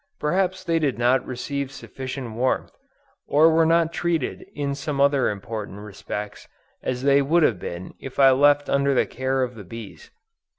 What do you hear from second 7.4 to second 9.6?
have been if left under the care of